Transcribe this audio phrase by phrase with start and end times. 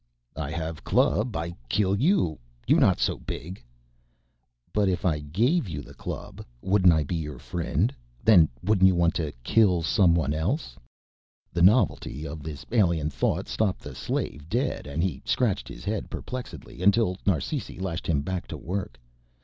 [0.35, 3.61] "I have club, I kill you, you not so big."
[4.73, 7.93] "But if I gave you the club wouldn't I be your friend?
[8.23, 10.75] Then wouldn't you want to kill someone else?"
[11.53, 16.09] The novelty of this alien thought stopped the slave dead and he scratched his head
[16.09, 18.99] perplexedly until Narsisi lashed him back to work.